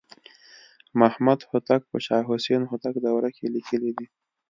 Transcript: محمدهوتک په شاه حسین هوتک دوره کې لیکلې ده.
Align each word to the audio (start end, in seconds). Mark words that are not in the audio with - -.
محمدهوتک 0.99 1.81
په 1.91 1.97
شاه 2.05 2.27
حسین 2.29 2.61
هوتک 2.71 2.95
دوره 3.05 3.29
کې 3.35 3.45
لیکلې 3.55 3.91
ده. 3.97 4.05